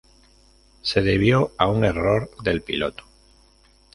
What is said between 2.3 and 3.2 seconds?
del piloto.